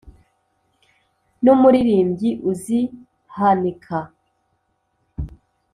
n’ 1.43 1.45
umuririmbyi 1.53 2.29
uzihanika 2.51 3.97